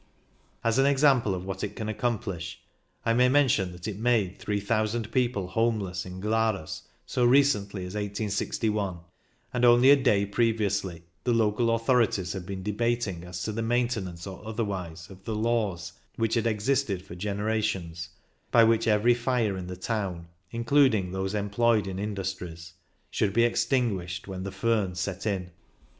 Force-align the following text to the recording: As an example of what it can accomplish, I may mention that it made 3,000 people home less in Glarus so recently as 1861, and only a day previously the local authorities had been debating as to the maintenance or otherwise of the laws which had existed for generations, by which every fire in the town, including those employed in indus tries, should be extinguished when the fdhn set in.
As 0.63 0.79
an 0.79 0.87
example 0.87 1.35
of 1.35 1.45
what 1.45 1.63
it 1.63 1.75
can 1.75 1.87
accomplish, 1.87 2.59
I 3.05 3.13
may 3.13 3.29
mention 3.29 3.71
that 3.71 3.87
it 3.87 3.99
made 3.99 4.39
3,000 4.39 5.11
people 5.11 5.49
home 5.49 5.79
less 5.79 6.07
in 6.07 6.19
Glarus 6.19 6.81
so 7.05 7.23
recently 7.23 7.83
as 7.83 7.93
1861, 7.93 8.97
and 9.53 9.63
only 9.63 9.91
a 9.91 9.95
day 9.95 10.25
previously 10.25 11.03
the 11.23 11.33
local 11.35 11.75
authorities 11.75 12.33
had 12.33 12.47
been 12.47 12.63
debating 12.63 13.23
as 13.23 13.43
to 13.43 13.51
the 13.51 13.61
maintenance 13.61 14.25
or 14.25 14.41
otherwise 14.43 15.07
of 15.11 15.23
the 15.23 15.35
laws 15.35 15.93
which 16.15 16.33
had 16.33 16.47
existed 16.47 17.05
for 17.05 17.13
generations, 17.13 18.09
by 18.49 18.63
which 18.63 18.87
every 18.87 19.13
fire 19.13 19.55
in 19.55 19.67
the 19.67 19.77
town, 19.77 20.29
including 20.49 21.11
those 21.11 21.35
employed 21.35 21.85
in 21.85 21.99
indus 21.99 22.33
tries, 22.33 22.73
should 23.11 23.33
be 23.33 23.43
extinguished 23.43 24.27
when 24.27 24.41
the 24.41 24.49
fdhn 24.49 24.97
set 24.97 25.27
in. 25.27 25.51